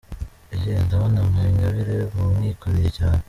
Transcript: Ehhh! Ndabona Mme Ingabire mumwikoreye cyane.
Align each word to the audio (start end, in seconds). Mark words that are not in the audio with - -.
Ehhh! 0.53 0.75
Ndabona 0.85 1.19
Mme 1.27 1.43
Ingabire 1.51 1.95
mumwikoreye 2.13 2.89
cyane. 2.97 3.19